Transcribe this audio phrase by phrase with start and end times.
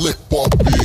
[0.00, 0.78] Lepopcast.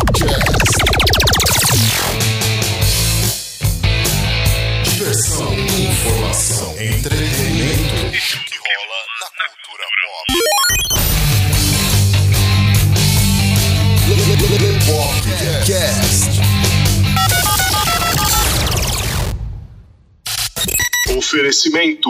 [4.85, 8.16] Diversão, informação, entretenimento.
[8.16, 10.34] Isso que rola na cultura pop.
[14.64, 16.32] Lepopcast.
[21.16, 22.09] Oferecimento.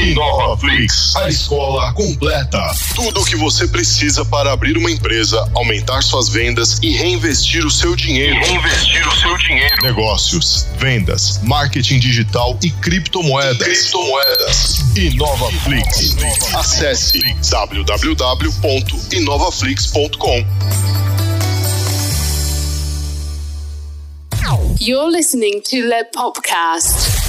[0.00, 2.74] InovaFlix, a escola completa.
[2.94, 7.70] Tudo o que você precisa para abrir uma empresa, aumentar suas vendas e reinvestir o
[7.70, 8.40] seu dinheiro.
[8.40, 9.74] Reinvestir o seu dinheiro.
[9.82, 13.58] Negócios, vendas, marketing digital e criptomoedas.
[13.58, 14.78] Criptomoedas.
[14.96, 16.16] InovaFlix.
[16.54, 17.20] Acesse
[17.50, 20.46] www.inovaflix.com.
[24.78, 27.19] You're listening to Le Popcast.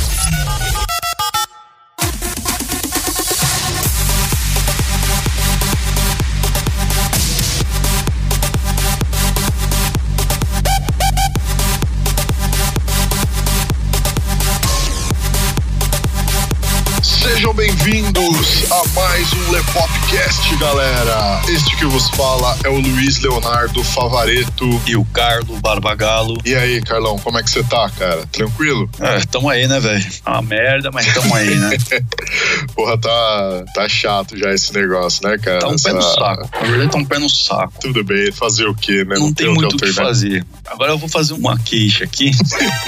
[17.42, 19.52] Sejam bem-vindos a mais um
[20.12, 21.42] Lepopcast, galera.
[21.48, 24.82] Este que vos fala é o Luiz Leonardo Favareto.
[24.86, 26.38] E o Carlo Barbagalo.
[26.46, 28.26] E aí, Carlão, como é que você tá, cara?
[28.28, 28.90] Tranquilo?
[29.00, 30.06] É, tamo aí, né, velho?
[30.26, 31.78] É uma merda, mas tamo aí, né?
[32.76, 35.60] Porra, tá, tá chato já esse negócio, né, cara?
[35.60, 36.50] Tá um pé no Essa- saco.
[36.54, 37.74] Na verdade, tá um pé no saco.
[37.82, 39.16] Tudo bem, fazer o quê, né?
[39.18, 40.46] Não tem outra muito o que fazer.
[40.68, 42.32] Agora eu vou fazer uma queixa aqui.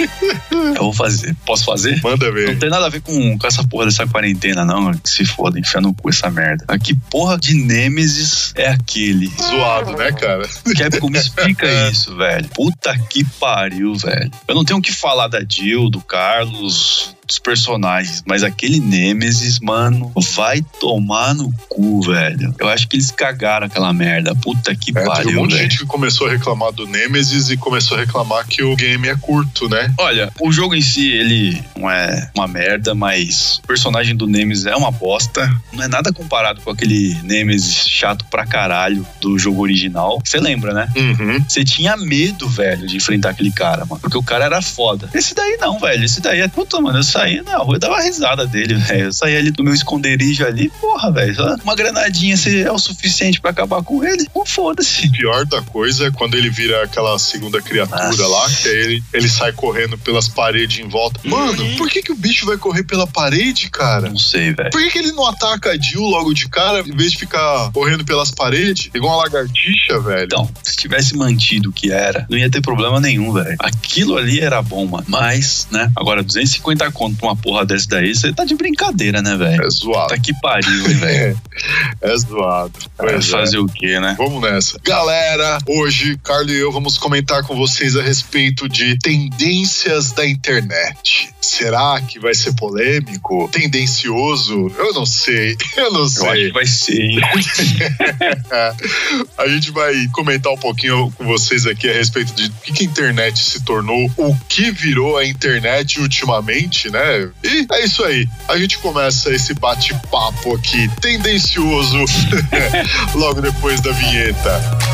[0.50, 1.34] eu vou fazer.
[1.46, 2.00] Posso fazer?
[2.02, 2.58] Manda Não ver.
[2.58, 4.92] tem nada a ver com, com essa porra dessa quarentena, não.
[4.92, 6.66] Que se foda, enfia no cu essa merda.
[6.78, 9.28] Que porra de Nêmesis é aquele?
[9.40, 10.48] Zoado, né, cara?
[10.76, 12.48] Capcom, me explica isso, velho.
[12.48, 14.32] Puta que pariu, velho.
[14.48, 19.58] Eu não tenho o que falar da Jill, do Carlos, dos personagens, mas aquele Nemesis,
[19.60, 22.54] mano, vai tomar no cu, velho.
[22.58, 24.34] Eu acho que eles cagaram aquela merda.
[24.34, 27.50] Puta que É, teve um pariu, monte de gente que começou a reclamar do Nemesis
[27.50, 29.92] e começou a reclamar que o game é curto, né?
[29.98, 34.66] Olha, o jogo em si, ele não é uma merda, mas o personagem do Nemesis
[34.66, 35.50] é uma bosta.
[35.72, 40.20] Não é nada comparado com aquele Nemesis chato pra caralho do jogo original.
[40.24, 40.88] Você lembra, né?
[40.96, 41.44] Uhum.
[41.48, 44.00] Você tinha medo, velho, de enfrentar aquele cara, mano.
[44.00, 45.08] Porque o cara era foda.
[45.14, 46.04] Esse daí não, velho.
[46.04, 46.48] Esse daí é.
[46.48, 46.98] Puta, mano.
[46.98, 49.04] Eu saía na rua e dava risada dele, velho.
[49.04, 51.34] Eu saía ali do meu esconderijo ali, porra, velho.
[51.62, 54.28] Uma granadinha se é o suficiente pra acabar com ele.
[54.32, 55.06] Pô, foda-se.
[55.06, 58.26] O pior da coisa é quando ele vira aquela segunda criatura Nossa.
[58.26, 61.20] lá, que ele, ele sai correndo pelas paredes em volta.
[61.24, 64.08] Mano, por que, que o bicho vai correr pela parede, cara?
[64.08, 64.70] Não sei, velho.
[64.70, 67.70] Por que, que ele não ataca a Jill logo de cara, em vez de ficar
[67.72, 70.24] correndo pelas paredes, igual uma lagartixa, velho?
[70.24, 73.56] Então, se tivesse mantido o que era, não ia ter problema nenhum, velho.
[73.58, 75.04] Aquilo ali era bom, mano.
[75.06, 75.90] Mas, né?
[75.96, 79.62] Agora, 250 conto pra uma porra dessa daí, você tá de brincadeira, né, velho?
[79.64, 80.08] É zoado.
[80.08, 81.40] Puta que pariu, hein, velho.
[82.02, 82.72] É zoado.
[82.98, 83.30] Vai Pois é.
[83.30, 84.14] fazer o quê, né?
[84.18, 84.76] Vamos nessa.
[84.84, 91.30] Galera, hoje, Carlos e eu vamos comentar com vocês a respeito de tendências da internet.
[91.40, 93.48] Será que vai ser polêmico?
[93.52, 94.70] Tendencioso?
[94.76, 95.56] Eu não sei.
[95.76, 96.46] Eu não Eu acho sei.
[96.46, 97.20] que vai ser, hein?
[99.38, 102.82] a gente vai comentar um pouquinho com vocês aqui a respeito de o que, que
[102.84, 107.28] a internet se tornou, o que virou a internet ultimamente, né?
[107.42, 108.28] E é isso aí.
[108.48, 111.98] A gente começa esse bate-papo aqui tendencioso
[113.14, 114.93] logo depois da vinheta.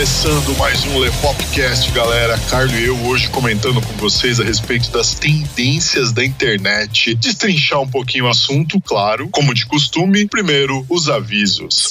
[0.00, 2.38] Começando mais um Lepopcast, galera.
[2.48, 7.14] Carlos e eu hoje comentando com vocês a respeito das tendências da internet.
[7.16, 10.26] Destrinchar um pouquinho o assunto, claro, como de costume.
[10.26, 11.90] Primeiro, os avisos.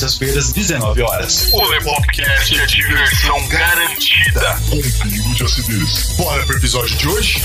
[0.01, 1.49] terças-feiras, 19 horas.
[1.53, 4.59] O Lepopcast é diversão garantida.
[4.67, 6.15] Com um pingo de acidez.
[6.17, 7.39] Bora pro episódio de hoje?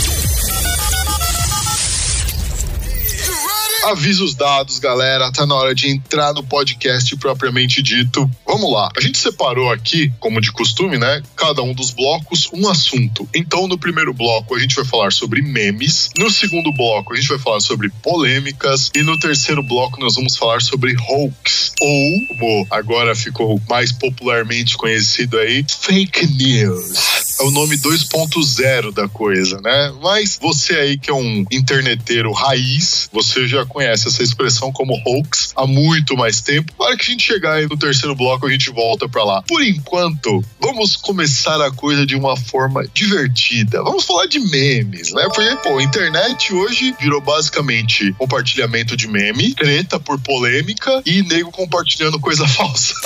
[3.86, 5.30] Avisos dados, galera.
[5.30, 8.28] Tá na hora de entrar no podcast propriamente dito.
[8.44, 8.90] Vamos lá.
[8.96, 11.22] A gente separou aqui, como de costume, né?
[11.36, 13.28] Cada um dos blocos, um assunto.
[13.32, 16.10] Então, no primeiro bloco, a gente vai falar sobre memes.
[16.18, 18.90] No segundo bloco, a gente vai falar sobre polêmicas.
[18.92, 21.72] E no terceiro bloco, nós vamos falar sobre hoax.
[21.80, 27.36] Ou, como agora ficou mais popularmente conhecido aí, fake news.
[27.38, 29.92] É o nome 2.0 da coisa, né?
[30.02, 35.52] Mas você aí que é um interneteiro raiz, você já conhece essa expressão como hoax
[35.54, 36.72] há muito mais tempo.
[36.78, 39.42] Na hora que a gente chegar aí no terceiro bloco, a gente volta pra lá.
[39.42, 43.82] Por enquanto, vamos começar a coisa de uma forma divertida.
[43.82, 45.24] Vamos falar de memes, né?
[45.24, 51.50] Porque, pô, a internet hoje virou basicamente compartilhamento de meme, treta por polêmica e nego
[51.50, 52.94] compartilhando coisa falsa.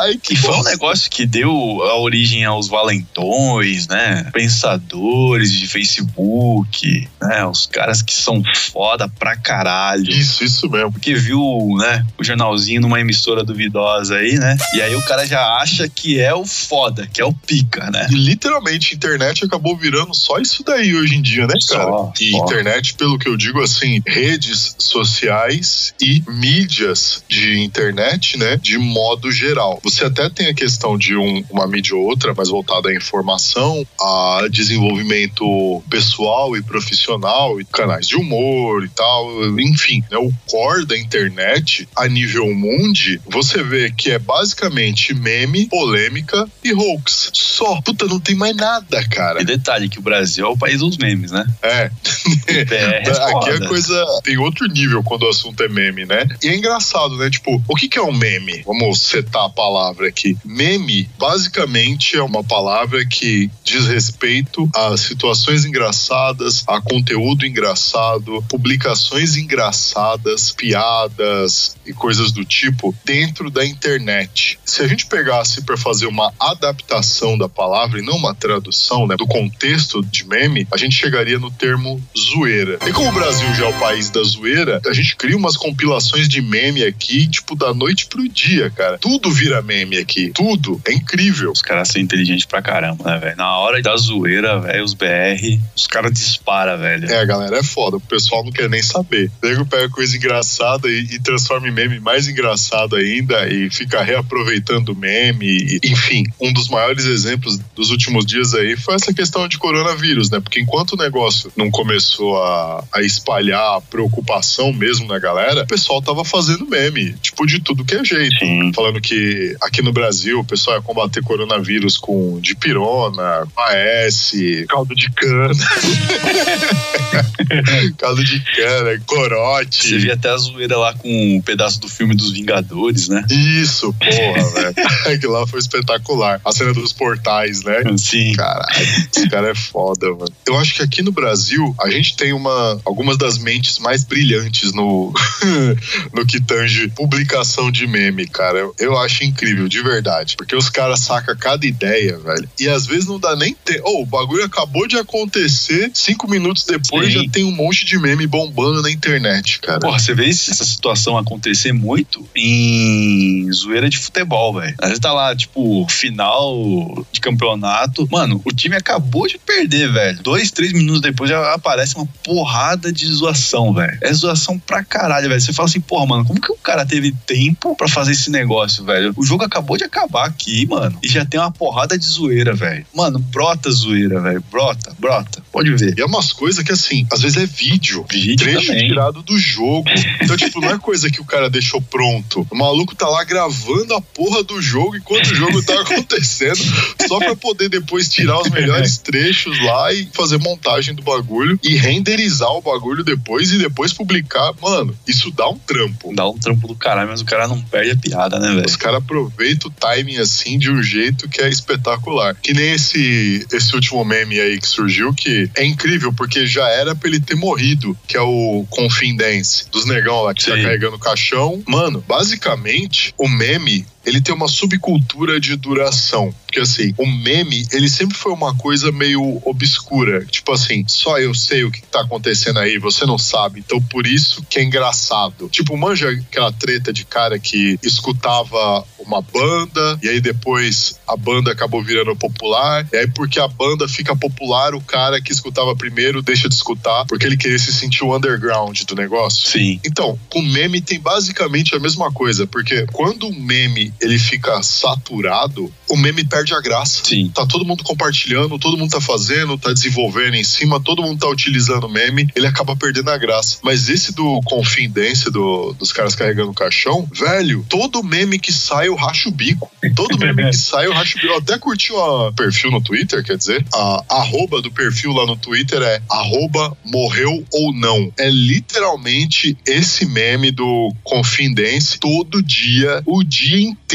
[0.00, 4.30] Ai, que E foi um negócio que deu a origem aos valentões, né?
[4.32, 7.44] Pensadores de Facebook, né?
[7.44, 10.10] Os caras que são foda pra caralho.
[10.10, 10.92] Isso, isso mesmo.
[10.92, 11.40] Porque viu,
[11.78, 14.56] né, o jornalzinho numa emissora duvidosa aí, né?
[14.74, 18.06] E aí o cara já acha que é o foda, que é o pica, né?
[18.10, 21.84] E literalmente a internet acabou virando só isso daí hoje em dia, né, cara?
[21.84, 22.44] Só, e só.
[22.44, 29.30] internet, pelo que eu digo assim, redes sociais e mídias de internet, né, de modo
[29.32, 29.78] geral.
[29.82, 33.86] Você até tem a questão de um- uma mídia ou outra, mais voltada à informação,
[34.00, 40.86] a desenvolvimento pessoal e profissional, e canais de humor e tal, enfim, né, o core
[40.86, 47.30] da internet a nível mundi, você vê que é basicamente meme, polêmica e hoax.
[47.32, 47.80] Só.
[47.82, 49.40] Puta, não tem mais nada, cara.
[49.40, 51.46] E detalhe que o Brasil é o país dos memes, né?
[51.62, 51.88] É.
[51.88, 53.68] BR é Aqui a foda.
[53.68, 56.26] coisa tem outro nível quando o assunto é meme, né?
[56.42, 57.30] E é engraçado, né?
[57.30, 58.62] Tipo, o que, que é um meme?
[58.66, 60.36] Vamos setar a palavra aqui.
[60.44, 69.36] Meme, basicamente, é uma palavra que diz respeito a situações engraçadas, a conteúdo engraçado, publicações
[69.36, 74.58] engraçadas, piadas e coisas do tipo dentro da internet.
[74.64, 79.16] Se a gente pegasse para fazer uma adaptação da palavra e não uma tradução, né,
[79.16, 82.78] do contexto de meme, a gente chegaria no termo zoeira.
[82.86, 86.28] E como o Brasil já é o país da zoeira, a gente cria umas compilações
[86.28, 88.98] de meme aqui, tipo, da noite pro dia, cara.
[88.98, 90.30] Tudo vira meme aqui.
[90.30, 90.80] Tudo.
[90.86, 91.52] É incrível.
[91.52, 93.36] Os caras são inteligentes pra caramba, né, velho?
[93.36, 97.10] Na hora da zoeira, velho, os BR, os caras disparam, velho.
[97.10, 97.96] É, galera, é foda.
[97.96, 99.30] O pessoal não quer nem saber.
[99.42, 104.02] O nego pega coisa engraçada e, e transforma em meme mais engraçado ainda e fica
[104.02, 105.46] reaproveitando o meme.
[105.46, 110.30] E, enfim, um dos maiores exemplos dos últimos dias aí foi essa questão de coronavírus,
[110.30, 110.40] né?
[110.40, 115.66] Porque enquanto o negócio não começou a, a espalhar a preocupação mesmo na galera, o
[115.66, 118.38] pessoal tava fazendo meme, tipo, de tudo que é jeito.
[118.38, 118.72] Sim.
[118.74, 124.32] Falando que aqui no Brasil o pessoal ia combater coronavírus com dipirona, AS,
[124.68, 125.54] caldo de cana.
[127.98, 129.88] caldo de cana, corote.
[129.88, 133.24] Você via até a zoeira lá com um pedaço do filme dos Vingadores, né?
[133.30, 134.74] Isso, porra, velho.
[135.14, 136.40] Aquilo lá foi espetacular.
[136.44, 137.82] A cena dos portais, né?
[137.96, 138.32] Sim.
[138.34, 140.32] Caralho, esse cara é foda, mano.
[140.46, 144.72] Eu acho que aqui no Brasil a gente tem uma algumas das mentes mais brilhantes
[144.72, 145.12] no
[146.12, 148.58] no que tange publicação de meme, cara.
[148.58, 150.36] Eu, eu acho incrível, de verdade.
[150.36, 152.48] Porque os caras sacam cada ideia, velho.
[152.58, 153.82] E às vezes não dá nem tempo.
[153.84, 158.26] Oh, o bagulho acabou de acontecer, cinco minutos depois Já tem um monte de meme
[158.26, 159.80] bombando na internet, cara.
[159.80, 164.74] Porra, você vê essa situação acontecer muito em zoeira de futebol, velho.
[164.78, 168.08] Às vezes tá lá, tipo, final de campeonato.
[168.10, 170.22] Mano, o time acabou de perder, velho.
[170.22, 173.98] Dois, três minutos depois já aparece uma porrada de zoação, velho.
[174.02, 175.40] É zoação pra caralho, velho.
[175.40, 178.84] Você fala assim, porra, mano, como que o cara teve tempo pra fazer esse negócio,
[178.84, 179.12] velho?
[179.16, 180.98] O jogo acabou de acabar aqui, mano.
[181.02, 182.86] E já tem uma porrada de zoeira, velho.
[182.94, 184.42] Mano, brota zoeira, velho.
[184.50, 185.42] Brota, brota.
[185.52, 185.94] Pode ver.
[185.96, 188.04] E é umas coisas que, assim, assim, às vezes é vídeo.
[188.10, 188.88] Vídeo trecho também.
[188.88, 189.84] tirado do jogo.
[190.22, 192.46] Então, tipo, não é coisa que o cara deixou pronto.
[192.50, 196.58] O maluco tá lá gravando a porra do jogo enquanto o jogo tá acontecendo,
[197.06, 201.76] só pra poder depois tirar os melhores trechos lá e fazer montagem do bagulho e
[201.76, 204.52] renderizar o bagulho depois e depois publicar.
[204.60, 206.14] Mano, isso dá um trampo.
[206.14, 208.66] Dá um trampo do caralho, mas o cara não perde a piada, né, velho?
[208.66, 212.34] Os caras aproveitam o timing assim de um jeito que é espetacular.
[212.40, 216.94] Que nem esse, esse último meme aí que surgiu, que é incrível, porque já era
[216.94, 220.62] pra ele ter morrido, que é o Confidence, dos negão lá que tá Sim.
[220.62, 221.62] carregando o caixão.
[221.66, 223.86] Mano, basicamente, o meme.
[224.04, 226.34] Ele tem uma subcultura de duração.
[226.46, 230.24] Porque assim, o meme, ele sempre foi uma coisa meio obscura.
[230.24, 233.60] Tipo assim, só eu sei o que tá acontecendo aí, você não sabe.
[233.60, 235.48] Então por isso que é engraçado.
[235.50, 241.52] Tipo, manja aquela treta de cara que escutava uma banda e aí depois a banda
[241.52, 242.86] acabou virando popular.
[242.92, 247.04] E aí porque a banda fica popular, o cara que escutava primeiro deixa de escutar
[247.06, 249.50] porque ele queria se sentir o underground do negócio.
[249.50, 249.80] Sim.
[249.84, 255.72] Então, com meme tem basicamente a mesma coisa, porque quando um meme ele fica saturado,
[255.88, 257.02] o meme perde a graça.
[257.04, 257.30] Sim.
[257.34, 261.28] Tá todo mundo compartilhando, todo mundo tá fazendo, tá desenvolvendo em cima, todo mundo tá
[261.28, 263.58] utilizando o meme, ele acaba perdendo a graça.
[263.62, 268.88] Mas esse do Confidência, do, dos caras carregando o caixão, velho, todo meme que sai
[268.88, 269.70] eu racho o bico.
[269.94, 271.32] Todo meme que sai eu racho o bico.
[271.32, 275.36] Eu até curti o perfil no Twitter, quer dizer, a arroba do perfil lá no
[275.36, 278.12] Twitter é arroba morreu ou não.
[278.18, 283.87] É literalmente esse meme do Confidência todo dia, o dia inteiro.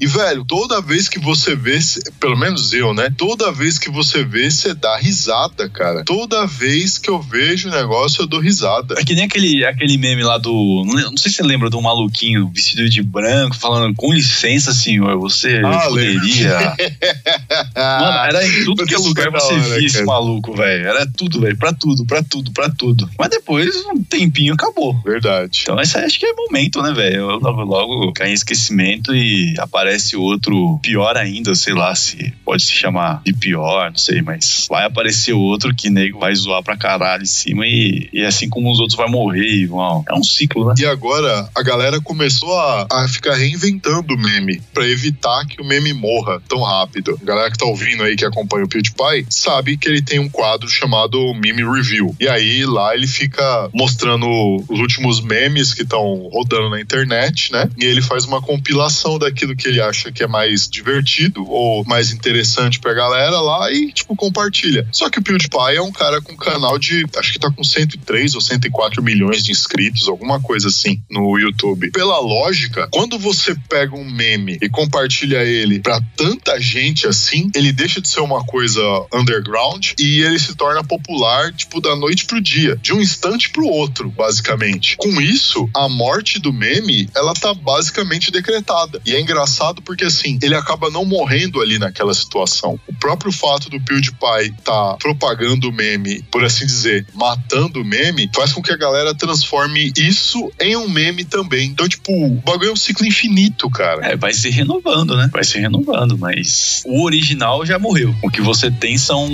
[0.00, 1.78] E, velho, toda vez que você vê,
[2.18, 3.08] pelo menos eu, né?
[3.16, 6.02] Toda vez que você vê, você dá risada, cara.
[6.04, 8.94] Toda vez que eu vejo o negócio, eu dou risada.
[8.98, 10.84] É que nem aquele, aquele meme lá do.
[10.86, 15.60] Não, sei se você lembra um maluquinho vestido de branco, falando com licença, senhor, você
[15.64, 16.74] Ah, poderia.
[17.74, 20.06] Mano, era em tudo que é lugar da você hora, via esse cara.
[20.06, 20.86] maluco, velho.
[20.86, 21.56] Era tudo, velho.
[21.56, 23.08] Pra tudo, pra tudo, pra tudo.
[23.18, 24.94] Mas depois, um tempinho acabou.
[25.04, 25.60] Verdade.
[25.62, 27.26] Então, esse acho que é momento, né, velho?
[27.38, 32.72] Logo, logo cai em esquecimento e aparece outro pior ainda, sei lá se pode se
[32.72, 37.22] chamar de pior, não sei, mas vai aparecer outro que nego vai zoar pra caralho
[37.22, 40.04] em cima e, e assim como os outros vai morrer e vão.
[40.08, 40.74] É um ciclo, né?
[40.78, 45.64] E agora a galera começou a, a ficar reinventando o meme pra evitar que o
[45.64, 47.18] meme morra tão rápido.
[47.22, 50.28] A galera que tá ouvindo aí, que acompanha o PewDiePie, sabe que ele tem um
[50.28, 52.14] quadro chamado Meme Review.
[52.20, 54.26] E aí lá ele fica mostrando
[54.68, 57.68] os últimos memes que estão rodando na internet, né?
[57.78, 62.10] E ele faz uma compilação daquilo que ele acha que é mais divertido ou mais
[62.10, 64.86] interessante pra galera lá e, tipo, compartilha.
[64.92, 68.34] Só que o PewDiePie é um cara com canal de, acho que tá com 103
[68.34, 71.90] ou 104 milhões de inscritos, alguma coisa assim, no YouTube.
[71.90, 77.72] Pela lógica, quando você pega um meme e compartilha ele pra tanta gente assim, ele
[77.72, 82.40] deixa de ser uma coisa underground e ele se torna popular, tipo, da noite pro
[82.40, 84.96] dia, de um instante pro outro, basicamente.
[84.96, 89.00] Com isso, a morte do meme, ela tá basicamente decretada.
[89.04, 92.78] E é engraçado porque, assim, ele acaba não morrendo ali naquela situação.
[92.86, 98.30] O próprio fato do PewDiePie tá propagando o meme, por assim dizer, matando o meme,
[98.34, 101.68] faz com que a galera transforme isso em um meme também.
[101.68, 104.06] Então, tipo, o bagulho é um ciclo infinito, cara.
[104.06, 105.28] É, vai se renovando, né?
[105.32, 108.14] Vai se renovando, mas o original já morreu.
[108.22, 109.28] O que você tem são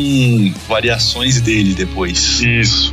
[0.69, 2.41] variações dele depois.
[2.41, 2.93] Isso.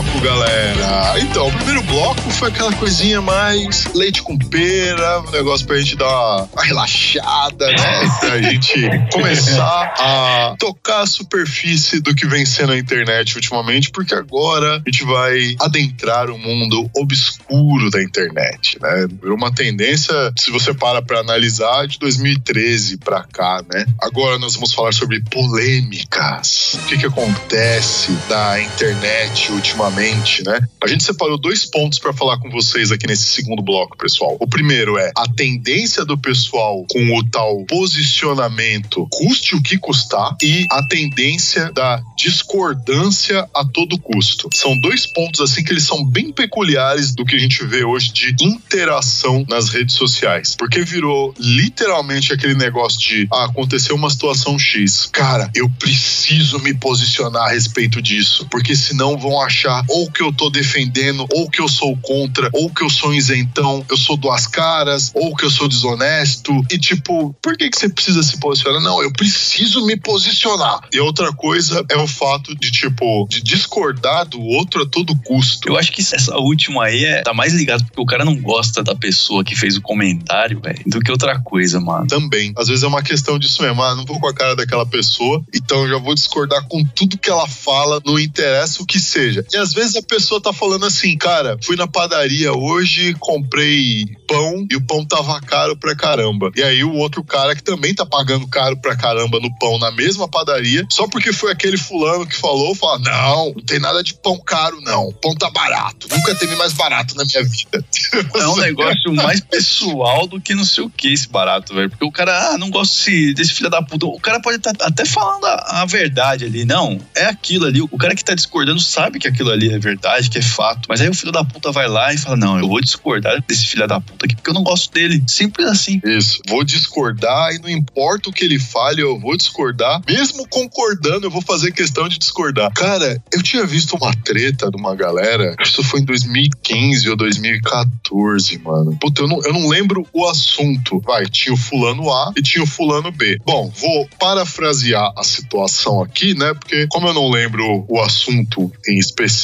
[0.00, 1.20] bloco, galera.
[1.20, 5.96] Então, o primeiro bloco foi aquela coisinha mais leite com pera, um negócio pra gente
[5.96, 8.18] dar uma, relaxada, né?
[8.20, 8.74] Pra gente
[9.12, 14.90] começar a tocar a superfície do que vem sendo a internet ultimamente, porque agora a
[14.90, 19.06] gente vai adentrar o mundo obscuro da internet, né?
[19.20, 23.84] Virou uma tendência, se você para pra analisar, de 2013 pra cá, né?
[24.00, 26.74] Agora nós vamos falar sobre polêmicas.
[26.74, 30.60] O que que acontece da internet ultimamente, né?
[30.82, 34.36] A gente separou dois pontos pra falar com vocês aqui nesse segundo bloco, pessoal.
[34.40, 40.36] O primeiro é a tendência do pessoal com o tal posicionamento custe o que custar
[40.42, 44.48] e a tendência da discordância a todo custo.
[44.54, 48.12] São dois pontos assim que eles são bem peculiares do que a gente vê hoje
[48.12, 54.58] de interação nas redes sociais, porque virou literalmente aquele negócio de ah, aconteceu uma situação
[54.58, 55.08] X.
[55.12, 60.32] Cara, eu preciso me posicionar a respeito disso, porque senão vão achar ou que eu
[60.32, 64.46] tô defendendo, ou que eu sou contra, ou que eu sou isentão, eu sou duas
[64.46, 66.52] caras, ou que eu sou desonesto.
[66.70, 68.82] E tipo, por que, que você precisa se posicionar?
[68.82, 70.80] Não, eu preciso me posicionar.
[70.92, 75.68] E outra coisa é o fato de, tipo, de discordar do outro a todo custo.
[75.68, 78.82] Eu acho que essa última aí é, tá mais ligado porque o cara não gosta
[78.82, 82.06] da pessoa que fez o comentário, velho, do que outra coisa, mano.
[82.06, 82.52] Também.
[82.56, 83.82] Às vezes é uma questão disso mesmo.
[83.82, 87.18] Ah, não vou com a cara daquela pessoa, então eu já vou discordar com tudo
[87.18, 89.44] que ela fala, não interessa o que seja.
[89.52, 94.66] E às vezes a pessoa tá falando assim, cara, fui na padaria hoje, comprei pão
[94.70, 96.50] e o pão tava caro pra caramba.
[96.56, 99.90] E aí o outro cara que também tá pagando caro pra caramba no pão na
[99.90, 104.14] mesma padaria, só porque foi aquele fulano que falou, fala: Não, não tem nada de
[104.14, 105.12] pão caro, não.
[105.12, 106.06] Pão tá barato.
[106.10, 107.84] Nunca teve mais barato na minha vida.
[108.34, 111.90] É um negócio mais pessoal do que não sei o que esse barato, velho.
[111.90, 114.06] Porque o cara, ah, não gosto desse, desse filho da puta.
[114.06, 116.64] O cara pode estar até falando a, a verdade ali.
[116.64, 117.80] Não, é aquilo ali.
[117.82, 120.86] O cara que tá discordando sabe que aquilo ali é verdade, que é fato.
[120.88, 123.66] Mas aí o filho da puta vai lá e fala: Não, eu vou discordar desse
[123.66, 125.22] filho da puta aqui porque eu não gosto dele.
[125.26, 126.00] Simples assim.
[126.04, 126.40] Isso.
[126.48, 130.00] Vou discordar e não importa o que ele fale, eu vou discordar.
[130.06, 132.72] Mesmo concordando, eu vou fazer questão de discordar.
[132.72, 138.58] Cara, eu tinha visto uma treta de uma galera, isso foi em 2015 ou 2014,
[138.58, 138.96] mano.
[139.00, 141.00] Puta, eu não, eu não lembro o assunto.
[141.00, 143.40] Vai, tinha o fulano A e tinha o fulano B.
[143.44, 146.54] Bom, vou parafrasear a situação aqui, né?
[146.54, 149.39] Porque como eu não lembro o assunto em específico,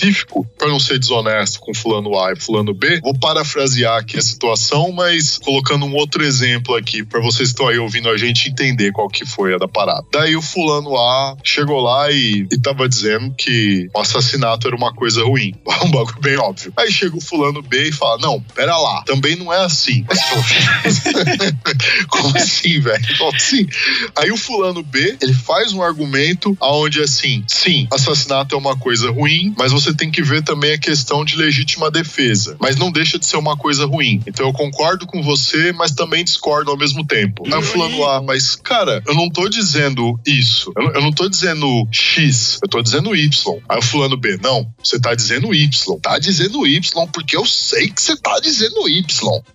[0.59, 4.93] para não ser desonesto com fulano A e fulano B, vou parafrasear aqui a situação,
[4.93, 8.93] mas colocando um outro exemplo aqui para vocês que estão aí ouvindo a gente entender
[8.93, 10.05] qual que foi a da parada.
[10.13, 14.93] Daí o fulano A chegou lá e, e tava dizendo que o assassinato era uma
[14.93, 15.55] coisa ruim.
[15.87, 16.73] Um bagulho bem óbvio.
[16.77, 20.05] Aí chega o fulano B e fala: Não, pera lá, também não é assim.
[22.09, 23.19] Como assim, velho?
[23.19, 23.67] Como assim?
[24.17, 29.11] Aí o fulano B, ele faz um argumento aonde assim, sim, assassinato é uma coisa
[29.11, 32.57] ruim, mas você tem que ver também a questão de legítima defesa.
[32.61, 34.23] Mas não deixa de ser uma coisa ruim.
[34.27, 37.45] Então eu concordo com você, mas também discordo ao mesmo tempo.
[37.47, 40.73] Aí o fulano A, mas cara, eu não tô dizendo isso.
[40.77, 43.59] Eu, não- eu não tô dizendo X, eu tô dizendo Y.
[43.69, 45.99] Aí o fulano B, não, você tá dizendo Y.
[46.01, 49.05] Tá dizendo Y porque eu sei que você tá dizendo Y.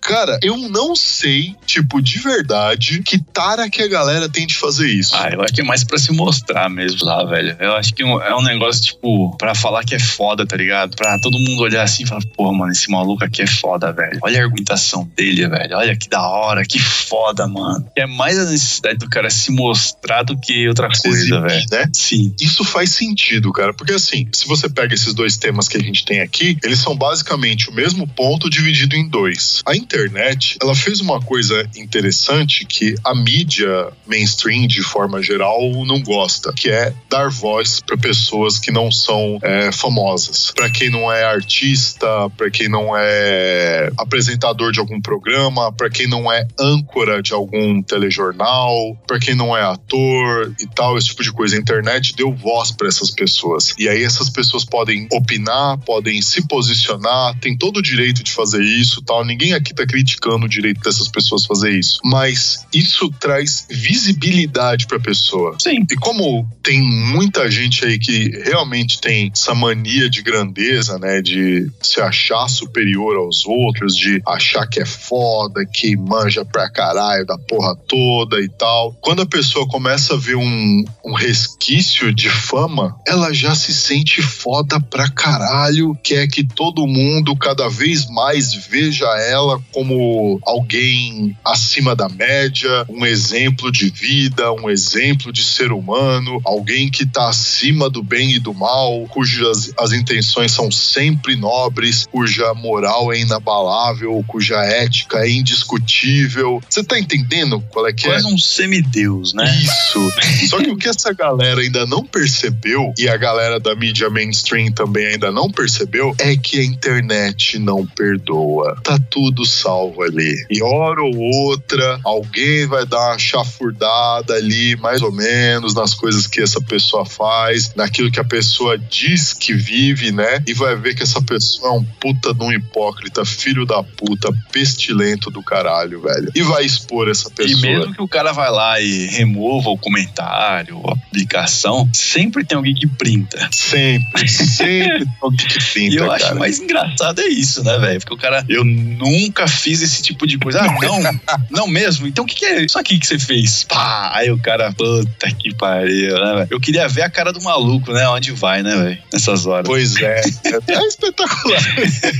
[0.00, 4.88] Cara, eu não sei, tipo, de verdade, que tara que a galera tem de fazer
[4.88, 5.14] isso.
[5.14, 7.56] Ah, eu acho que é mais pra se mostrar mesmo lá, velho.
[7.60, 10.96] Eu acho que é um negócio, tipo, pra falar que é foda, tá ligado?
[10.96, 14.18] Pra todo mundo olhar assim e falar, porra, mano, esse maluco aqui é foda, velho.
[14.22, 15.76] Olha a argumentação dele, velho.
[15.76, 17.86] Olha que da hora, que foda, mano.
[17.96, 21.66] É mais a necessidade do cara se mostrar do que outra coisa, exibir, velho.
[21.70, 21.90] né?
[21.92, 22.34] Sim.
[22.40, 26.04] Isso faz sentido, cara, porque assim, se você pega esses dois temas que a gente
[26.04, 29.62] tem aqui, eles são basicamente o mesmo ponto dividido em dois.
[29.66, 36.00] A internet, ela fez uma coisa interessante que a mídia mainstream, de forma geral, não
[36.02, 40.11] gosta, que é dar voz para pessoas que não são é, famosas,
[40.54, 46.06] para quem não é artista, para quem não é apresentador de algum programa, para quem
[46.06, 51.22] não é âncora de algum telejornal, para quem não é ator e tal, esse tipo
[51.22, 51.56] de coisa.
[51.56, 53.74] A internet deu voz para essas pessoas.
[53.78, 58.62] E aí essas pessoas podem opinar, podem se posicionar, tem todo o direito de fazer
[58.62, 59.24] isso, tal.
[59.24, 64.98] Ninguém aqui tá criticando o direito dessas pessoas fazer isso, mas isso traz visibilidade para
[64.98, 65.56] pessoa.
[65.60, 65.84] Sim.
[65.90, 71.70] E como tem muita gente aí que realmente tem essa mania de grandeza, né, de
[71.80, 77.38] se achar superior aos outros, de achar que é foda, que manja pra caralho da
[77.38, 78.96] porra toda e tal.
[79.00, 84.22] Quando a pessoa começa a ver um, um resquício de fama, ela já se sente
[84.22, 91.94] foda pra caralho, quer que todo mundo cada vez mais veja ela como alguém acima
[91.94, 97.88] da média, um exemplo de vida, um exemplo de ser humano, alguém que tá acima
[97.88, 104.22] do bem e do mal, cujas as intenções são sempre nobres, cuja moral é inabalável,
[104.26, 106.60] cuja ética é indiscutível.
[106.68, 108.10] Você tá entendendo qual é que é?
[108.10, 109.44] Quase um semideus, né?
[109.62, 110.12] Isso.
[110.48, 114.72] Só que o que essa galera ainda não percebeu, e a galera da mídia mainstream
[114.72, 118.76] também ainda não percebeu, é que a internet não perdoa.
[118.82, 120.34] Tá tudo salvo ali.
[120.50, 126.26] E hora ou outra, alguém vai dar uma chafurdada ali, mais ou menos, nas coisas
[126.26, 129.81] que essa pessoa faz, naquilo que a pessoa diz que vive,
[130.12, 130.42] né?
[130.46, 134.30] E vai ver que essa pessoa é um puta de um hipócrita, filho da puta,
[134.52, 136.30] pestilento do caralho, velho.
[136.34, 137.60] E vai expor essa E pessoa.
[137.60, 142.74] mesmo que o cara vai lá e remova o comentário, a publicação, sempre tem alguém
[142.74, 143.48] que printa.
[143.52, 146.24] Sempre, sempre tem alguém que E pinta, eu cara.
[146.24, 148.00] acho mais engraçado é isso, né, velho?
[148.00, 150.60] Porque o cara, eu nunca fiz esse tipo de coisa.
[150.62, 152.06] Ah, não, não mesmo?
[152.06, 153.64] Então o que, que é isso aqui que você fez?
[153.64, 156.48] Pá, aí o cara, puta que pariu, né, velho?
[156.50, 158.08] Eu queria ver a cara do maluco, né?
[158.08, 158.98] Onde vai, né, velho?
[159.12, 159.66] nessas horas.
[159.72, 161.62] Pois é, é, é espetacular.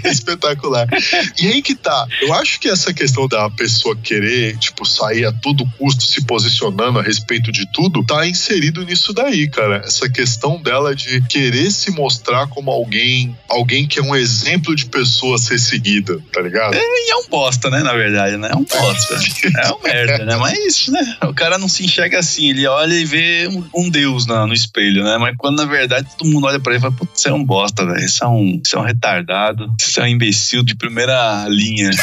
[0.05, 0.87] É espetacular.
[1.41, 2.07] E aí que tá.
[2.21, 6.99] Eu acho que essa questão da pessoa querer, tipo, sair a todo custo se posicionando
[6.99, 9.83] a respeito de tudo, tá inserido nisso daí, cara.
[9.85, 14.87] Essa questão dela de querer se mostrar como alguém, alguém que é um exemplo de
[14.87, 16.75] pessoa a ser seguida, tá ligado?
[16.75, 18.49] E é um bosta, né, na verdade, né?
[18.53, 19.15] É um bosta.
[19.63, 20.37] É um merda, né?
[20.37, 24.27] Mas, né, o cara não se enxerga assim, ele olha e vê um, um deus
[24.27, 25.19] na- no espelho, né?
[25.19, 27.85] Mas quando, na verdade, todo mundo olha pra ele e fala, putz, é um bosta,
[27.85, 28.09] velho.
[28.09, 31.91] Você é um, você é um retardado, você é um imbecil de primeira linha.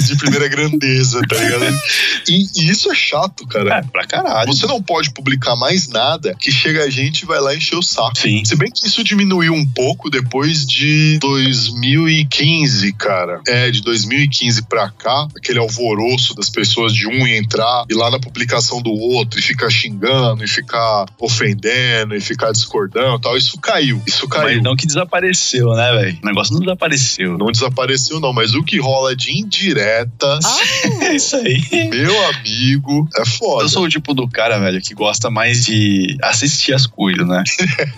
[0.00, 1.80] De primeira grandeza, tá ligado?
[2.28, 3.76] E, e isso é chato, cara.
[3.76, 4.52] É, pra caralho.
[4.52, 7.82] Você não pode publicar mais nada que chega a gente e vai lá encher o
[7.82, 8.18] saco.
[8.18, 8.44] Sim.
[8.44, 13.40] Se bem que isso diminuiu um pouco depois de 2015, cara.
[13.46, 18.18] É, de 2015 pra cá, aquele alvoroço das pessoas de um entrar e lá na
[18.18, 23.36] publicação do outro e ficar xingando e ficar ofendendo e ficar discordando e tal.
[23.36, 24.02] Isso caiu.
[24.06, 24.44] Isso caiu.
[24.44, 26.18] Mas não que desapareceu, né, velho?
[26.22, 27.38] O negócio não desapareceu.
[27.38, 30.44] Não desapareceu, não, mas o que rola de indiretas,
[31.02, 31.60] É isso aí.
[31.90, 33.64] meu amigo, é foda.
[33.64, 37.42] Eu sou o tipo do cara, velho, que gosta mais de assistir as coisas, né?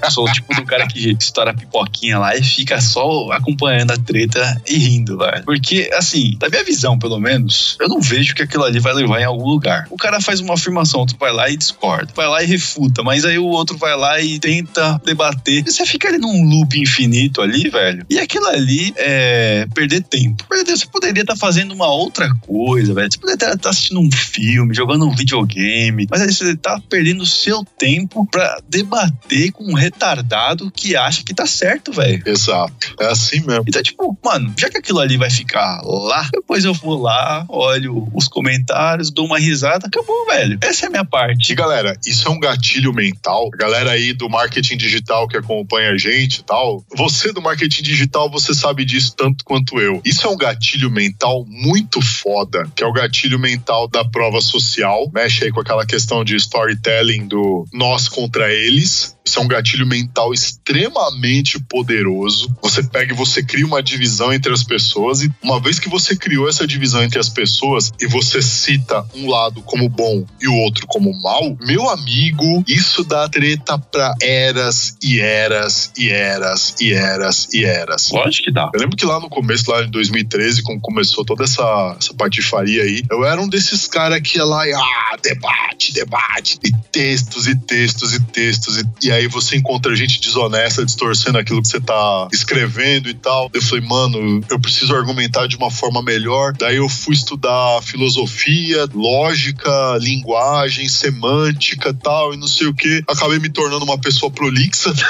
[0.03, 3.92] Eu sou o tipo do cara que estoura a pipoquinha lá e fica só acompanhando
[3.92, 5.44] a treta e rindo, velho.
[5.44, 9.20] Porque, assim, da minha visão, pelo menos, eu não vejo que aquilo ali vai levar
[9.20, 9.87] em algum lugar.
[9.90, 13.25] O cara faz uma afirmação, outro vai lá e discorda, vai lá e refuta, mas
[13.25, 15.64] aí o outro vai lá e tenta debater.
[15.66, 18.05] E você fica ali num loop infinito ali, velho.
[18.09, 20.45] E aquilo ali é perder tempo.
[20.49, 20.77] Perder.
[20.77, 23.11] Você poderia estar fazendo uma outra coisa, velho.
[23.11, 27.27] Você poderia estar assistindo um filme, jogando um videogame, mas aí você tá perdendo o
[27.27, 32.23] seu tempo pra debater com um retardado que acha que tá certo, velho.
[32.27, 32.95] Exato.
[33.01, 33.65] É assim mesmo.
[33.67, 38.09] Então, tipo, mano, já que aquilo ali vai ficar lá, depois eu vou lá, olho
[38.15, 40.59] os comentários, dou uma risada, acabou, velho.
[40.61, 41.55] Essa é a minha E parte.
[41.55, 43.51] galera, isso é um gatilho mental.
[43.53, 46.85] A galera aí do marketing digital que acompanha a gente e tal.
[46.96, 50.02] Você do marketing digital, você sabe disso tanto quanto eu.
[50.05, 55.11] Isso é um gatilho mental muito foda, que é o gatilho mental da prova social.
[55.14, 59.16] Mexe aí com aquela questão de storytelling do nós contra eles.
[59.24, 62.54] Isso é um gatilho mental extremamente poderoso.
[62.62, 66.16] Você pega e você cria uma divisão entre as pessoas, e uma vez que você
[66.16, 70.54] criou essa divisão entre as pessoas e você cita um lado como bom e o
[70.54, 76.92] outro como mal, meu amigo, isso dá treta pra eras e eras e eras e
[76.92, 78.11] eras e eras.
[78.11, 78.70] Lógico que dá.
[78.74, 82.82] Eu lembro que lá no começo, lá em 2013, quando começou toda essa, essa patifaria
[82.82, 87.46] aí, eu era um desses caras que ia lá e, ah, debate, debate, e textos
[87.46, 91.81] e textos e textos, e, e aí você encontra gente desonesta distorcendo aquilo que você
[91.81, 93.51] tá escrevendo e tal.
[93.53, 96.53] Eu falei, mano, eu preciso argumentar de uma forma melhor.
[96.53, 99.70] Daí eu fui estudar filosofia, lógica,
[100.01, 103.03] linguagem, semântica e tal, e não sei o que.
[103.09, 104.92] Acabei me tornando uma pessoa prolixa.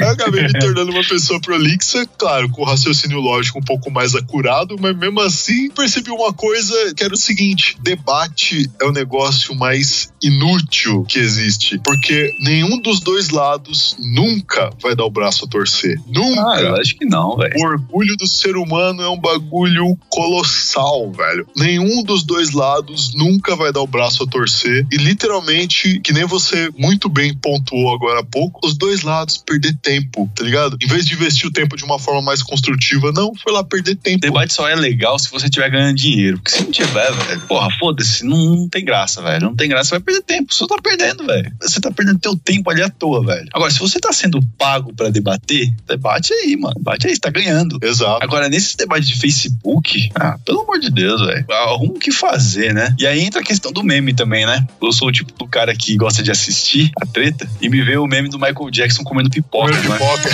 [0.00, 4.96] Acabei me tornando uma pessoa prolixa, claro, com raciocínio lógico um pouco mais acurado, mas
[4.96, 11.04] mesmo assim percebi uma coisa que era o seguinte: debate é o negócio mais inútil
[11.04, 11.37] que existe,
[11.84, 16.00] porque nenhum dos dois lados nunca vai dar o braço a torcer.
[16.06, 16.48] Nunca.
[16.48, 17.54] Ah, eu acho que não, velho.
[17.56, 21.46] O orgulho do ser humano é um bagulho colossal, velho.
[21.56, 24.86] Nenhum dos dois lados nunca vai dar o braço a torcer.
[24.92, 29.76] E literalmente, que nem você muito bem pontuou agora há pouco, os dois lados perder
[29.82, 30.76] tempo, tá ligado?
[30.80, 33.96] Em vez de investir o tempo de uma forma mais construtiva, não, foi lá perder
[33.96, 34.20] tempo.
[34.20, 36.38] Debate só é legal se você estiver ganhando dinheiro.
[36.38, 39.44] Porque se não tiver, velho, porra, foda-se, não, não tem graça, velho.
[39.44, 40.54] Não tem graça, você vai perder tempo.
[40.54, 41.52] Você tá perdendo, velho.
[41.60, 43.48] Você tá perdendo teu tempo ali à toa, velho.
[43.52, 46.74] Agora, se você tá sendo pago pra debater, debate aí, mano.
[46.76, 47.78] Debate aí, você tá ganhando.
[47.82, 48.22] Exato.
[48.22, 51.44] Agora, nesses debates de Facebook, ah, pelo amor de Deus, velho.
[51.50, 52.94] Arruma o que fazer, né?
[52.98, 54.66] E aí entra a questão do meme também, né?
[54.80, 57.98] Eu sou o tipo do cara que gosta de assistir a treta e me vê
[57.98, 59.98] o meme do Michael Jackson comendo pipoca, Comendo né?
[59.98, 60.28] pipoca.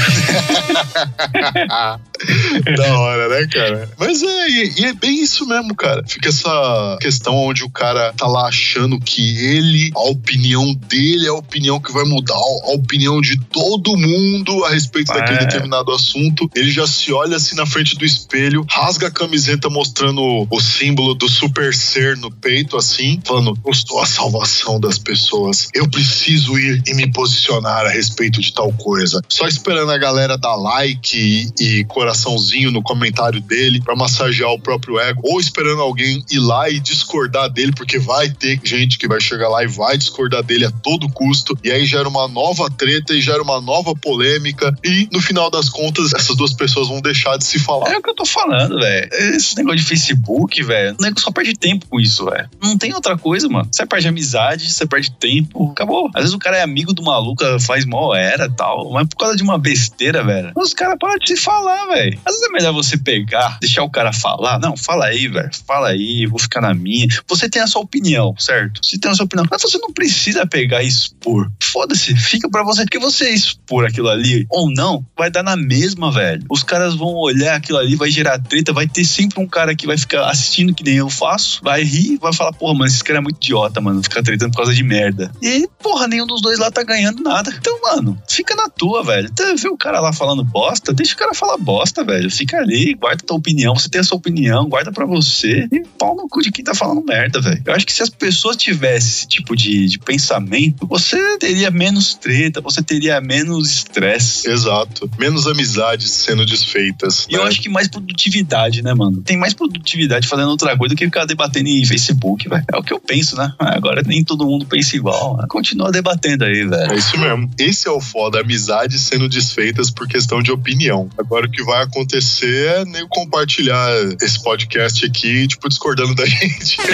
[2.76, 3.88] da hora, né, cara?
[3.98, 6.02] Mas é, e, e é bem isso mesmo, cara.
[6.06, 11.30] Fica essa questão onde o cara tá lá achando que ele, a opinião dele é
[11.30, 15.18] a opinião que vai mudar a opinião de todo mundo a respeito É.
[15.18, 16.50] daquele determinado assunto.
[16.54, 21.14] Ele já se olha assim na frente do espelho, rasga a camiseta mostrando o símbolo
[21.14, 25.68] do super ser no peito, assim, falando: Eu a salvação das pessoas.
[25.74, 29.20] Eu preciso ir e me posicionar a respeito de tal coisa.
[29.28, 31.16] Só esperando a galera dar like
[31.58, 36.38] e, e coraçãozinho no comentário dele pra massagear o próprio ego, ou esperando alguém ir
[36.38, 40.42] lá e discordar dele, porque vai ter gente que vai chegar lá e vai discordar
[40.42, 45.08] dele todo custo, e aí gera uma nova treta e gera uma nova polêmica, e
[45.12, 47.92] no final das contas, essas duas pessoas vão deixar de se falar.
[47.92, 49.08] É o que eu tô falando, velho.
[49.12, 52.48] Esse negócio de Facebook, velho, nego só perde tempo com isso, velho.
[52.62, 53.68] Não tem outra coisa, mano.
[53.70, 56.10] Você perde amizade, você perde tempo, acabou.
[56.14, 59.36] Às vezes o cara é amigo do maluco, faz mal era tal, mas por causa
[59.36, 62.18] de uma besteira, velho, os caras param de se falar, velho.
[62.24, 64.58] Às vezes é melhor você pegar, deixar o cara falar.
[64.58, 65.50] Não, fala aí, velho.
[65.66, 67.06] Fala aí, vou ficar na minha.
[67.28, 68.80] Você tem a sua opinião, certo?
[68.82, 69.46] Você tem a sua opinião.
[69.50, 71.50] Mas você não precisa pegar e expor.
[71.62, 72.82] Foda-se, fica pra você.
[72.82, 76.44] Porque você expor aquilo ali ou não, vai dar na mesma, velho.
[76.50, 79.86] Os caras vão olhar aquilo ali, vai gerar treta, vai ter sempre um cara que
[79.86, 83.18] vai ficar assistindo que nem eu faço, vai rir, vai falar, porra, mano, esse cara
[83.18, 85.32] é muito idiota, mano, ficar tretando por causa de merda.
[85.42, 87.52] E, porra, nenhum dos dois lá tá ganhando nada.
[87.56, 89.28] Então, mano, fica na tua, velho.
[89.28, 92.30] Até vê o cara lá falando bosta, deixa o cara falar bosta, velho.
[92.30, 96.14] Fica ali, guarda tua opinião, você tem a sua opinião, guarda pra você e pau
[96.14, 97.62] no cu de quem tá falando merda, velho.
[97.64, 100.53] Eu acho que se as pessoas tivessem esse tipo de, de pensamento,
[100.88, 104.48] você teria menos treta, você teria menos estresse.
[104.48, 105.10] Exato.
[105.18, 107.26] Menos amizades sendo desfeitas.
[107.30, 107.48] E eu né?
[107.48, 109.22] acho que mais produtividade, né, mano?
[109.22, 112.64] Tem mais produtividade fazendo outra coisa do que ficar debatendo em Facebook, velho.
[112.72, 113.52] É o que eu penso, né?
[113.58, 115.36] Agora nem todo mundo pensa igual.
[115.36, 115.44] né?
[115.48, 116.94] Continua debatendo aí, É velho.
[116.98, 117.50] isso mesmo.
[117.58, 121.08] Esse é o foda, amizades sendo desfeitas por questão de opinião.
[121.18, 123.88] Agora o que vai acontecer é nem compartilhar
[124.20, 126.76] esse podcast aqui, tipo, discordando da gente.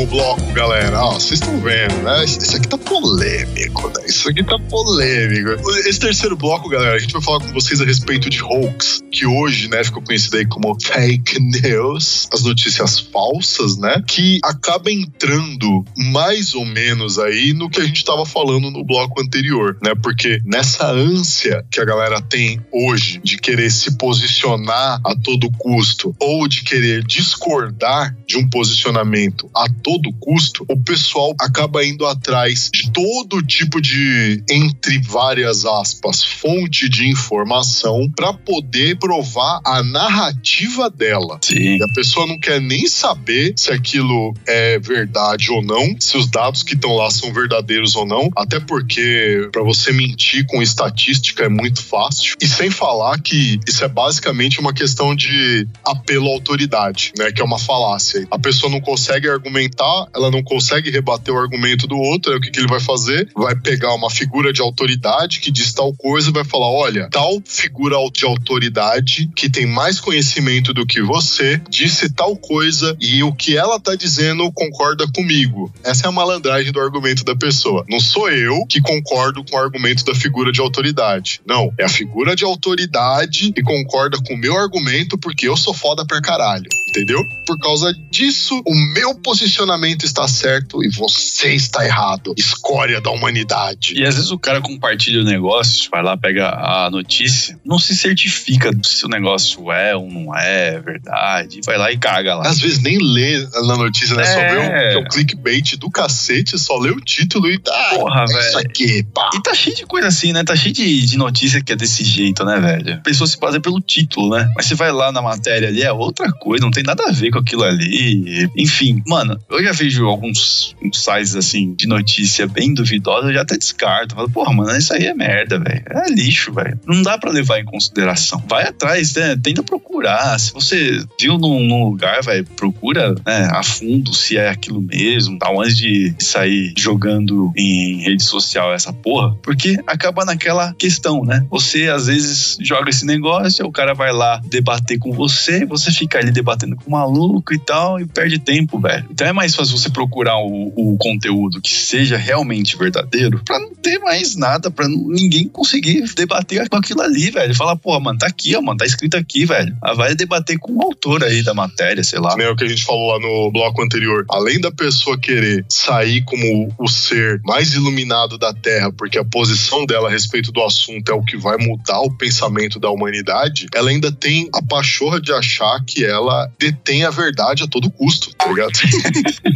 [0.09, 0.99] Bloco, galera.
[1.03, 2.25] Ó, vocês estão vendo, né?
[2.25, 4.05] Isso aqui tá polêmico, né?
[4.07, 5.69] Isso aqui tá polêmico.
[5.87, 9.25] Esse terceiro bloco, galera, a gente vai falar com vocês a respeito de hoax, que
[9.25, 14.03] hoje, né, ficou conhecido aí como fake news, as notícias falsas, né?
[14.07, 19.21] Que acaba entrando mais ou menos aí no que a gente tava falando no bloco
[19.21, 19.93] anterior, né?
[20.01, 26.15] Porque nessa ânsia que a galera tem hoje de querer se posicionar a todo custo
[26.19, 32.69] ou de querer discordar de um posicionamento a todo custo, o pessoal acaba indo atrás
[32.73, 40.89] de todo tipo de, entre várias aspas, fonte de informação para poder provar a narrativa
[40.89, 41.39] dela.
[41.41, 41.77] Sim.
[41.77, 46.29] E a pessoa não quer nem saber se aquilo é verdade ou não, se os
[46.29, 51.43] dados que estão lá são verdadeiros ou não, até porque para você mentir com estatística
[51.43, 52.35] é muito fácil.
[52.41, 57.41] E sem falar que isso é basicamente uma questão de apelo à autoridade, né, que
[57.41, 58.27] é uma falácia.
[58.31, 59.85] A pessoa não consegue argumentar,
[60.15, 63.29] ela não consegue rebater o argumento do outro, aí o que, que ele vai fazer?
[63.35, 67.41] Vai pegar uma figura de autoridade que diz tal coisa e vai falar: olha, tal
[67.45, 73.33] figura de autoridade que tem mais conhecimento do que você disse tal coisa e o
[73.33, 75.71] que ela tá dizendo concorda comigo.
[75.83, 77.85] Essa é a malandragem do argumento da pessoa.
[77.89, 81.41] Não sou eu que concordo com o argumento da figura de autoridade.
[81.45, 85.73] Não, é a figura de autoridade que concorda com o meu argumento porque eu sou
[85.73, 86.69] foda pra caralho.
[86.89, 87.23] Entendeu?
[87.45, 92.33] Por causa disso, o meu posicionamento está certo e você está errado.
[92.37, 93.93] Escória da humanidade.
[93.95, 97.95] E às vezes o cara compartilha o negócio, vai lá, pega a notícia, não se
[97.95, 102.47] certifica se o negócio é ou não é verdade, vai lá e caga lá.
[102.47, 104.23] Às vezes nem lê na notícia, né?
[104.25, 104.49] Só É.
[104.49, 107.89] vê o, é o clickbait do cacete, só lê o título e tá.
[107.95, 108.59] Porra, é isso velho.
[108.59, 109.29] aqui, pá.
[109.33, 110.43] E tá cheio de coisa assim, né?
[110.43, 112.93] Tá cheio de, de notícia que é desse jeito, né, velho?
[112.95, 114.49] A pessoa se baseia pelo título, né?
[114.55, 117.31] Mas você vai lá na matéria ali, é outra coisa, não tem nada a ver
[117.31, 118.49] com aquilo ali.
[118.57, 123.41] Enfim, mano, eu já vejo alguns uns sites assim de notícia bem duvidosa, eu já
[123.41, 124.15] até descarto.
[124.15, 125.83] Falo, porra, mano, isso aí é merda, velho.
[125.89, 126.79] É lixo, velho.
[126.85, 128.43] Não dá pra levar em consideração.
[128.47, 129.35] Vai atrás, né?
[129.41, 130.39] Tenta procurar.
[130.39, 135.37] Se você viu num, num lugar, vai, procura né, a fundo se é aquilo mesmo,
[135.37, 141.45] tal, antes de sair jogando em rede social essa porra, porque acaba naquela questão, né?
[141.49, 146.19] Você às vezes joga esse negócio, o cara vai lá debater com você, você fica
[146.19, 149.05] ali debatendo com o maluco e tal, e perde tempo, velho.
[149.09, 153.75] Então é mais fácil você procurar o, o conteúdo que seja realmente verdadeiro, pra não
[153.75, 157.53] ter mais nada, pra ninguém conseguir debater com aquilo ali, velho.
[157.53, 159.75] Falar, porra, mano, tá aqui, ó, mano, tá escrito aqui, velho.
[159.83, 162.35] Ah, vai debater com o autor aí da matéria, sei lá.
[162.37, 166.23] né, o que a gente falou lá no bloco anterior, além da pessoa querer sair
[166.23, 171.11] como o ser mais iluminado da Terra, porque a posição dela a respeito do assunto
[171.11, 175.33] é o que vai mudar o pensamento da humanidade, ela ainda tem a pachorra de
[175.33, 178.71] achar que ela detém a verdade a todo custo, tá ligado?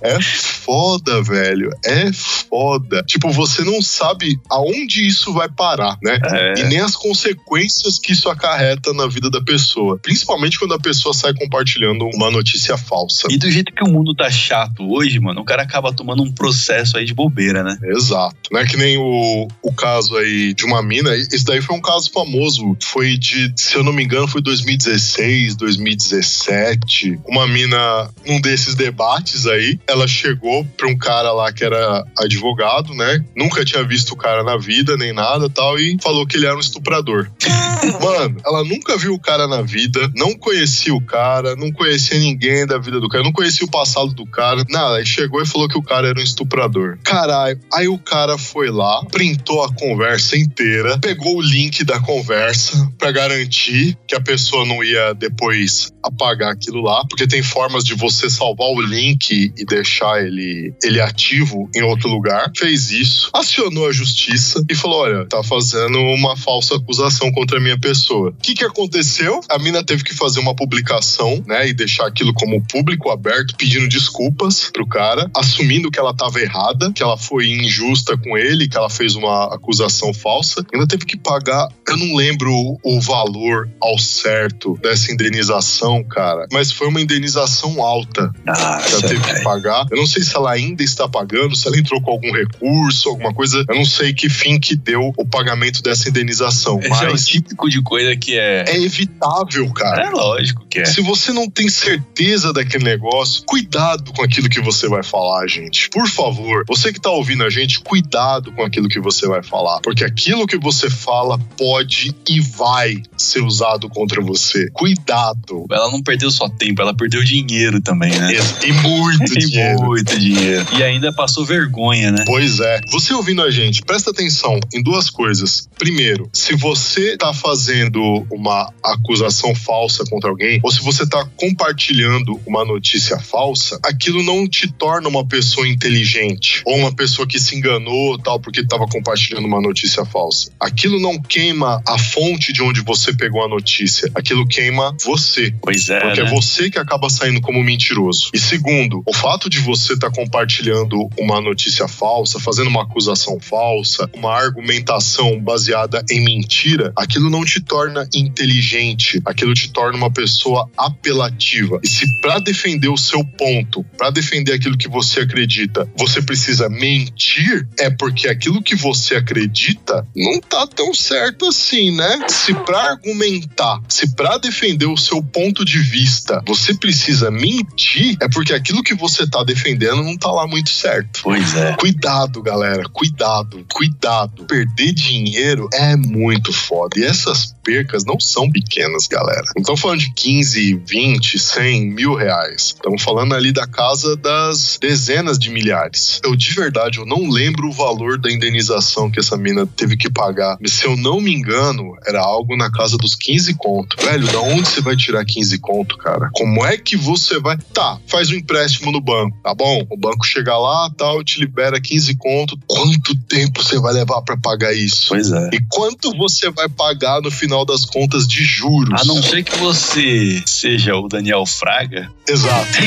[0.00, 1.70] é foda, velho.
[1.84, 3.02] É foda.
[3.04, 6.18] Tipo, você não sabe aonde isso vai parar, né?
[6.24, 6.60] É.
[6.60, 9.98] E nem as consequências que isso acarreta na vida da pessoa.
[9.98, 13.28] Principalmente quando a pessoa sai compartilhando uma notícia falsa.
[13.30, 16.32] E do jeito que o mundo tá chato hoje, mano, o cara acaba tomando um
[16.32, 17.76] processo aí de bobeira, né?
[17.84, 18.36] Exato.
[18.50, 21.14] Não é que nem o, o caso aí de uma mina.
[21.14, 22.76] Esse daí foi um caso famoso.
[22.82, 27.20] Foi de, se eu não me engano, foi 2016, 2017.
[27.26, 32.94] Uma mina, num desses debates aí, ela chegou pra um cara lá que era advogado,
[32.94, 33.24] né?
[33.36, 36.56] Nunca tinha visto o cara na vida, nem nada tal, e falou que ele era
[36.56, 37.30] um estuprador.
[38.02, 42.66] Mano, ela nunca viu o cara na vida, não conhecia o cara, não conhecia ninguém
[42.66, 44.96] da vida do cara, não conhecia o passado do cara, nada.
[44.96, 46.98] Aí chegou e falou que o cara era um estuprador.
[47.04, 52.90] Caralho, aí o cara foi lá, printou a conversa inteira, pegou o link da conversa
[52.98, 57.94] pra garantir que a pessoa não ia depois apagar aquilo lá, porque tem formas de
[57.94, 59.17] você salvar o link
[59.56, 62.50] e deixar ele, ele ativo em outro lugar.
[62.56, 67.60] Fez isso, acionou a justiça e falou: olha, tá fazendo uma falsa acusação contra a
[67.60, 68.30] minha pessoa.
[68.30, 69.40] O que que aconteceu?
[69.48, 73.88] A mina teve que fazer uma publicação, né, e deixar aquilo como público aberto, pedindo
[73.88, 78.76] desculpas pro cara, assumindo que ela tava errada, que ela foi injusta com ele, que
[78.76, 80.64] ela fez uma acusação falsa.
[80.72, 82.50] Ainda teve que pagar, eu não lembro
[82.82, 89.42] o- valor ao certo dessa indenização, cara, mas foi uma indenização alta Nossa, teve que
[89.42, 89.86] pagar.
[89.90, 93.32] Eu não sei se ela ainda está pagando, se ela entrou com algum recurso, alguma
[93.32, 93.64] coisa.
[93.68, 97.26] Eu não sei que fim que deu o pagamento dessa indenização, Esse é o mas
[97.26, 98.64] típico de coisa que é.
[98.68, 100.02] é evitável, cara.
[100.06, 100.84] É lógico que é.
[100.84, 105.88] Se você não tem certeza daquele negócio, cuidado com aquilo que você vai falar, gente.
[105.90, 109.80] Por favor, você que tá ouvindo a gente, cuidado com aquilo que você vai falar.
[109.80, 114.70] Porque aquilo que você fala pode e vai ser usado contra você.
[114.72, 115.66] Cuidado.
[115.70, 118.34] Ela não perdeu só tempo, ela perdeu dinheiro também, né?
[118.64, 119.82] E muito E dinheiro.
[119.82, 120.66] muito dinheiro.
[120.76, 122.24] E ainda passou vergonha, né?
[122.26, 122.80] Pois é.
[122.90, 125.68] Você ouvindo a gente, presta atenção em duas coisas.
[125.78, 132.40] Primeiro, se você tá fazendo uma acusação falsa contra alguém, ou se você tá compartilhando
[132.46, 137.56] uma notícia falsa, aquilo não te torna uma pessoa inteligente ou uma pessoa que se
[137.56, 140.50] enganou tal porque estava compartilhando uma notícia falsa.
[140.60, 144.10] Aquilo não queima a fonte de onde você pegou a notícia.
[144.14, 145.54] Aquilo queima você.
[145.60, 146.00] Pois é.
[146.00, 146.28] Porque né?
[146.28, 148.30] é você que acaba saindo como mentiroso.
[148.32, 154.08] E segundo, o fato de você estar compartilhando uma notícia falsa, fazendo uma acusação falsa,
[154.14, 160.68] uma argumentação baseada em mentira, aquilo não te torna inteligente, aquilo te torna uma pessoa
[160.76, 161.80] apelativa.
[161.82, 166.68] E se para defender o seu ponto, para defender aquilo que você acredita, você precisa
[166.68, 172.26] mentir, é porque aquilo que você acredita não tá tão certo assim, né?
[172.28, 178.28] Se para argumentar, se para defender o seu ponto de vista, você precisa mentir, é
[178.28, 181.20] porque aquilo que você tá defendendo não tá lá muito certo.
[181.22, 181.74] Pois é.
[181.76, 184.44] Cuidado, galera, cuidado, cuidado.
[184.44, 186.98] Perder dinheiro é muito foda.
[186.98, 189.44] E essas percas não são pequenas, galera.
[189.54, 192.74] Não estamos falando de 15, 20, 100 mil reais.
[192.74, 196.18] Estamos falando ali da casa das dezenas de milhares.
[196.24, 200.08] Eu, de verdade, eu não lembro o valor da indenização que essa mina teve que
[200.08, 200.56] pagar.
[200.62, 204.02] Mas, se eu não me engano, era algo na casa dos 15 conto.
[204.02, 206.30] Velho, da onde você vai tirar 15 conto, cara?
[206.32, 207.58] Como é que você vai.
[207.74, 209.86] Tá, faz um empréstimo no banco, tá bom?
[209.90, 212.58] O banco chega lá, tal, te libera 15 conto.
[212.66, 215.08] Quanto tempo você vai levar pra pagar isso?
[215.08, 215.50] Pois é.
[215.52, 219.00] E quanto você vai pagar no final das contas de juros?
[219.00, 222.68] A não ser que você seja o Daniel Fraga, Exato.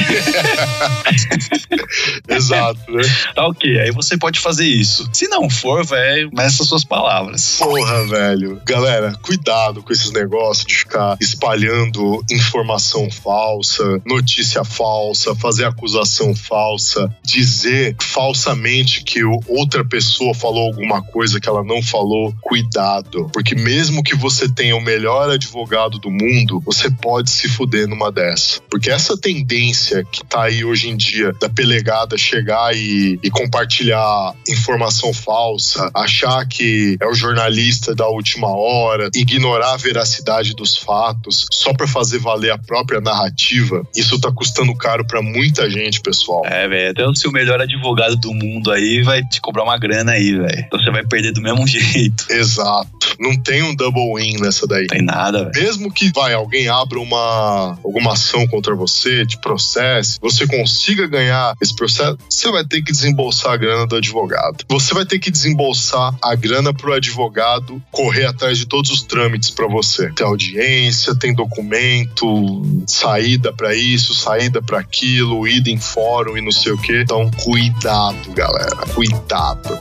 [2.30, 3.02] Exato, né?
[3.34, 3.80] tá ok.
[3.80, 5.10] Aí você pode fazer isso.
[5.12, 7.58] Se não for, velho, meça suas palavras.
[7.58, 8.62] Porra, velho.
[8.66, 17.12] Galera, cuidado com esses negócios de ficar espalhando informação falsa, notícia falsa, fazer acusação falsa,
[17.24, 22.32] dizer falsamente que outra pessoa falou alguma coisa que ela não falou.
[22.42, 23.28] Cuidado.
[23.34, 28.12] Porque mesmo que você tenha o melhor advogado do mundo, você pode se fuder numa
[28.12, 28.62] dessa.
[28.70, 34.34] Porque essa tendência que tá aí hoje em dia da pelegada chegar e, e compartilhar
[34.48, 41.46] informação falsa, achar que é o jornalista da última hora, ignorar a veracidade dos fatos
[41.52, 46.44] só pra fazer valer a própria narrativa, isso tá custando caro pra muita gente, pessoal.
[46.46, 46.92] É, velho.
[46.92, 50.60] Até o seu melhor advogado do mundo aí vai te cobrar uma grana aí, velho.
[50.60, 52.26] Então você vai perder do mesmo jeito.
[52.30, 53.16] Exato.
[53.20, 54.88] Não tem um double win nessa daí.
[54.88, 55.66] Tem nada, velho.
[55.66, 61.56] Mesmo que vai, alguém abra uma alguma ação contra você, te processe, você consiga ganhar
[61.62, 64.66] esse processo, você vai ter que desembolsar a grana do advogado.
[64.70, 69.50] Você vai ter que desembolsar a grana pro advogado correr atrás de todos os trâmites
[69.50, 70.12] para você.
[70.14, 76.52] Tem audiência, tem documento, saída para isso, saída para aquilo, ida em fórum e não
[76.52, 77.02] sei o que.
[77.02, 78.76] Então, cuidado, galera.
[78.94, 79.78] Cuidado.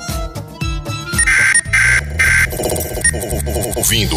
[3.77, 4.17] Ouvindo.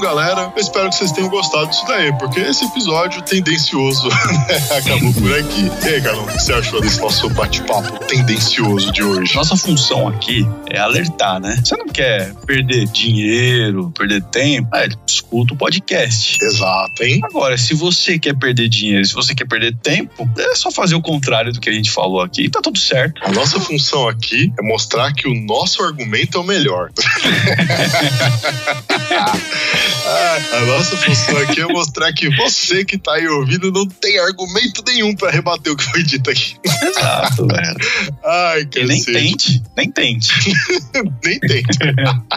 [0.00, 5.12] Galera, eu espero que vocês tenham gostado disso daí, porque esse episódio tendencioso né, acabou
[5.12, 5.70] por aqui.
[5.84, 9.34] E aí, Galão, o que você achou desse nosso bate-papo tendencioso de hoje?
[9.34, 11.60] Nossa função aqui é alertar, né?
[11.64, 16.38] Você não quer perder dinheiro, perder tempo, é, escuta o podcast.
[16.42, 17.20] Exato, hein?
[17.24, 21.02] Agora, se você quer perder dinheiro, se você quer perder tempo, é só fazer o
[21.02, 23.20] contrário do que a gente falou aqui e tá tudo certo.
[23.24, 26.90] A nossa função aqui é mostrar que o nosso argumento é o melhor.
[30.58, 34.82] A nossa função aqui é mostrar que você que tá aí ouvindo não tem argumento
[34.84, 36.56] nenhum pra rebater o que foi dito aqui.
[36.64, 37.76] Exato, velho.
[38.24, 40.32] Ai, E nem tente, nem tente.
[41.24, 41.62] Nem tem.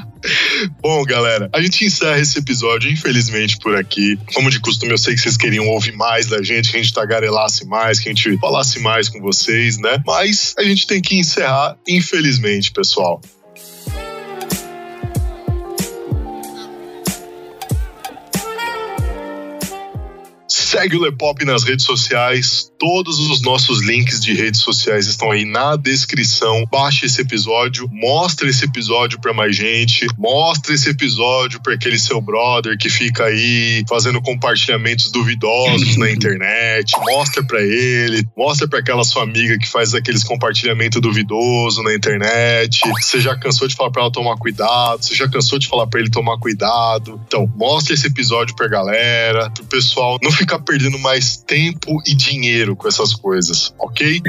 [0.83, 4.19] Bom, galera, a gente encerra esse episódio, infelizmente, por aqui.
[4.35, 6.93] Como de costume, eu sei que vocês queriam ouvir mais da gente, que a gente
[6.93, 9.97] tagarelasse mais, que a gente falasse mais com vocês, né?
[10.05, 13.19] Mas a gente tem que encerrar, infelizmente, pessoal.
[20.71, 22.71] Segue o Lepop nas redes sociais.
[22.79, 26.63] Todos os nossos links de redes sociais estão aí na descrição.
[26.71, 32.21] Baixe esse episódio, mostre esse episódio para mais gente, mostre esse episódio para aquele seu
[32.21, 36.93] brother que fica aí fazendo compartilhamentos duvidosos na internet.
[37.01, 42.79] Mostra para ele, mostra para aquela sua amiga que faz aqueles compartilhamentos duvidosos na internet.
[43.01, 45.99] Você já cansou de falar para ela tomar cuidado, você já cansou de falar para
[45.99, 47.19] ele tomar cuidado.
[47.27, 52.75] Então, mostre esse episódio pra galera, pro pessoal não ficar perdendo mais tempo e dinheiro
[52.75, 54.21] com essas coisas, ok?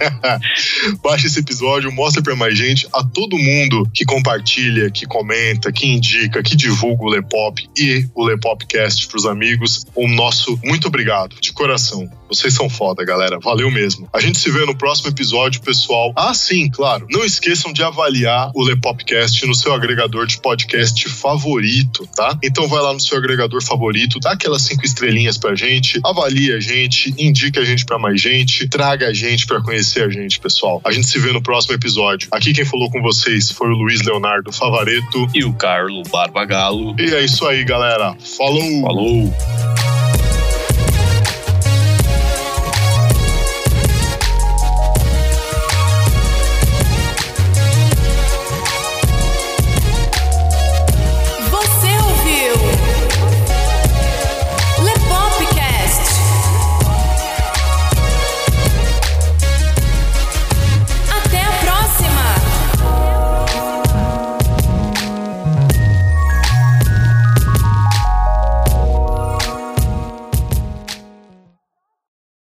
[1.02, 5.86] Baixa esse episódio, mostra pra mais gente, a todo mundo que compartilha, que comenta, que
[5.86, 9.84] indica, que divulga o Lepop e o Lepopcast pros amigos.
[9.94, 12.08] O nosso muito obrigado, de coração.
[12.28, 13.38] Vocês são foda, galera.
[13.38, 14.08] Valeu mesmo.
[14.12, 16.12] A gente se vê no próximo episódio, pessoal.
[16.16, 17.06] Ah, sim, claro.
[17.10, 22.36] Não esqueçam de avaliar o Lepopcast no seu agregador de podcast favorito, tá?
[22.42, 26.58] Então vai lá no seu agregador favorito, dá aquelas cinco estrelinhas pra gente, avalie a
[26.58, 30.80] gente, indique a gente pra mais gente, traga a gente pra conhecer a gente, pessoal.
[30.84, 32.28] A gente se vê no próximo episódio.
[32.32, 35.28] Aqui quem falou com vocês foi o Luiz Leonardo Favareto.
[35.32, 36.96] E o Carlo Barbagalo.
[36.98, 38.16] E é isso aí, galera.
[38.36, 38.82] Falou!
[38.82, 39.85] Falou!